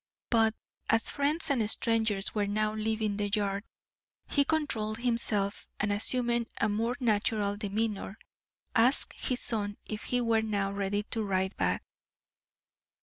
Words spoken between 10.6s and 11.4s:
ready to